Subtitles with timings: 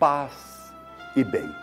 [0.00, 0.72] paz
[1.14, 1.54] e bem.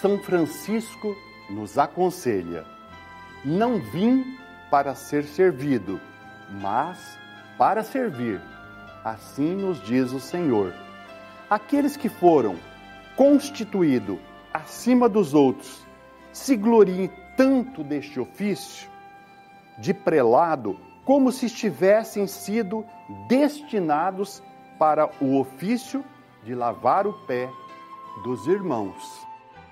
[0.00, 1.16] São Francisco
[1.48, 2.66] nos aconselha:
[3.44, 4.36] não vim
[4.68, 6.00] para ser servido,
[6.60, 7.16] mas
[7.56, 8.42] para servir.
[9.04, 10.74] Assim nos diz o Senhor.
[11.48, 12.56] Aqueles que foram
[13.14, 14.18] constituídos
[14.52, 15.86] acima dos outros
[16.32, 18.90] se gloriem tanto deste ofício
[19.78, 22.84] de prelado como se tivessem sido
[23.28, 24.42] destinados
[24.76, 26.04] para o ofício
[26.46, 27.50] de lavar o pé
[28.22, 29.26] dos irmãos.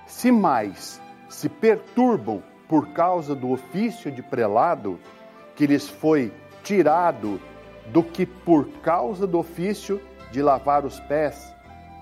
[0.07, 4.99] Se mais se perturbam por causa do ofício de prelado
[5.55, 6.33] que lhes foi
[6.63, 7.41] tirado
[7.87, 10.01] do que por causa do ofício
[10.33, 11.55] de lavar os pés,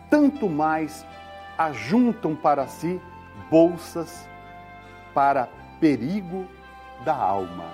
[0.09, 1.05] tanto mais
[1.59, 3.01] ajuntam para si
[3.51, 4.27] bolsas
[5.13, 6.47] para perigo
[7.05, 7.69] da alma.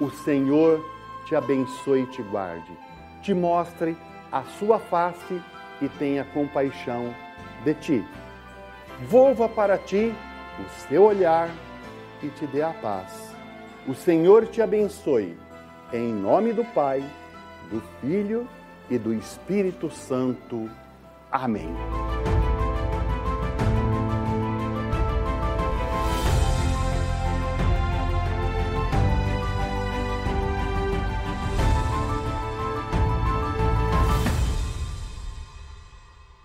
[0.00, 0.82] O Senhor
[1.26, 2.72] te abençoe e te guarde,
[3.20, 3.96] te mostre
[4.32, 5.42] a sua face
[5.80, 7.14] e tenha compaixão
[7.64, 8.04] de ti.
[9.08, 10.14] Volva para ti
[10.58, 11.50] o seu olhar
[12.22, 13.34] e te dê a paz.
[13.86, 15.36] O Senhor te abençoe,
[15.92, 17.04] em nome do Pai,
[17.70, 18.48] do Filho
[18.90, 20.68] e do Espírito Santo.
[21.30, 21.74] Amém.